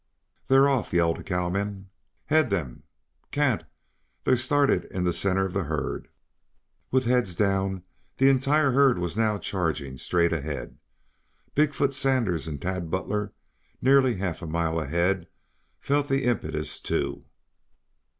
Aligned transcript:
"They're 0.47 0.67
off!" 0.67 0.93
yelled 0.93 1.19
a 1.19 1.23
cowman. 1.23 1.91
"Head 2.25 2.49
them!" 2.49 2.81
"Can't. 3.29 3.65
They're 4.23 4.35
started 4.35 4.85
in 4.85 5.03
the 5.03 5.13
center 5.13 5.45
of 5.45 5.53
the 5.53 5.65
herd." 5.65 6.07
With 6.89 7.05
heads 7.05 7.35
down, 7.35 7.83
the 8.17 8.27
entire 8.27 8.71
herd 8.71 8.97
was 8.97 9.15
now 9.15 9.37
charging 9.37 9.99
straight 9.99 10.33
ahead. 10.33 10.79
Big 11.53 11.75
foot 11.75 11.93
Sanders 11.93 12.47
and 12.47 12.59
Tad 12.59 12.89
Butler, 12.89 13.31
nearly 13.79 14.15
half 14.15 14.41
a 14.41 14.47
mile 14.47 14.79
ahead, 14.79 15.27
felt 15.79 16.07
the 16.07 16.23
impetus, 16.23 16.79
too. 16.79 17.23